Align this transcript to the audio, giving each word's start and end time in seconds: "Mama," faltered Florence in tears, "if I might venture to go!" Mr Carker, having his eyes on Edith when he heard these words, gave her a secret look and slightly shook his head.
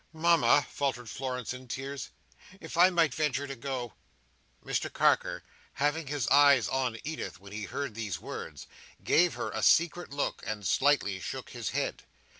"Mama," 0.13 0.65
faltered 0.67 1.11
Florence 1.11 1.53
in 1.53 1.67
tears, 1.67 2.09
"if 2.59 2.75
I 2.75 2.89
might 2.89 3.13
venture 3.13 3.45
to 3.45 3.55
go!" 3.55 3.93
Mr 4.65 4.91
Carker, 4.91 5.43
having 5.73 6.07
his 6.07 6.27
eyes 6.29 6.67
on 6.67 6.97
Edith 7.03 7.39
when 7.39 7.51
he 7.51 7.65
heard 7.65 7.93
these 7.93 8.19
words, 8.19 8.65
gave 9.03 9.35
her 9.35 9.51
a 9.51 9.61
secret 9.61 10.09
look 10.09 10.41
and 10.43 10.65
slightly 10.65 11.19
shook 11.19 11.51
his 11.51 11.69
head. 11.69 12.01